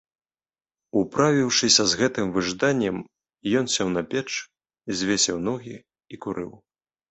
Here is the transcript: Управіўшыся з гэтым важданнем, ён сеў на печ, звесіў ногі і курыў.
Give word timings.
Управіўшыся 1.01 1.83
з 1.91 1.99
гэтым 1.99 2.31
важданнем, 2.37 2.97
ён 3.61 3.65
сеў 3.75 3.93
на 3.97 4.03
печ, 4.15 4.27
звесіў 5.03 5.37
ногі 5.53 5.75
і 5.81 6.15
курыў. 6.27 6.51